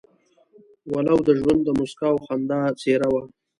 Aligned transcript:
ولو 0.93 1.17
د 1.27 1.29
ژوند 1.39 1.61
د 1.63 1.69
موسکا 1.79 2.07
او 2.13 2.19
خندا 2.25 2.59
څېره 2.81 3.07
وه. 3.13 3.23